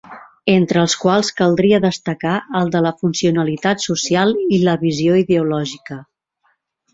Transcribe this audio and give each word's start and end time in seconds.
...entre 0.51 0.79
els 0.83 0.93
quals 1.01 1.27
caldria 1.41 1.79
destacar 1.83 2.33
el 2.61 2.71
de 2.77 2.81
la 2.85 2.93
funcionalitat 3.03 3.85
social 3.85 4.35
i 4.59 4.61
la 4.63 4.75
visió 4.87 5.21
ideològica. 5.21 6.01